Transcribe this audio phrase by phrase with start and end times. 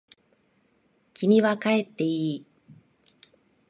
[1.13, 2.45] 君は帰っていい。